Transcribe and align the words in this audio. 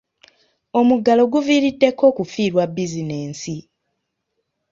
Omuggalo 0.79 1.23
guviiriddeko 1.33 2.03
okufiirwa 2.11 2.63
bizinensi. 2.75 3.55